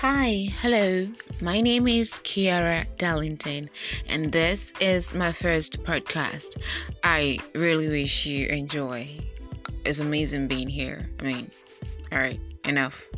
Hi, 0.00 0.46
hello. 0.60 1.08
My 1.40 1.60
name 1.60 1.88
is 1.88 2.10
Kiara 2.22 2.86
Darlington, 2.98 3.68
and 4.06 4.30
this 4.30 4.72
is 4.80 5.12
my 5.12 5.32
first 5.32 5.82
podcast. 5.82 6.56
I 7.02 7.40
really 7.52 7.88
wish 7.88 8.24
you 8.24 8.46
enjoy. 8.46 9.18
It's 9.84 9.98
amazing 9.98 10.46
being 10.46 10.68
here. 10.68 11.10
I 11.18 11.24
mean, 11.24 11.50
all 12.12 12.18
right, 12.18 12.38
enough. 12.64 13.08